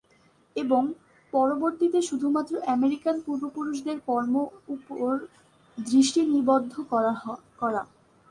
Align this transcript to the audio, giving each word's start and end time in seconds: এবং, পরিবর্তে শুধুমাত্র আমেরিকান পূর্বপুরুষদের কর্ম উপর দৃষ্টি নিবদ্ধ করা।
এবং, 0.55 0.83
পরিবর্তে 1.33 1.99
শুধুমাত্র 2.09 2.53
আমেরিকান 2.75 3.15
পূর্বপুরুষদের 3.25 3.97
কর্ম 4.07 4.35
উপর 4.75 5.11
দৃষ্টি 5.77 6.21
নিবদ্ধ 6.31 6.73
করা। 6.89 7.13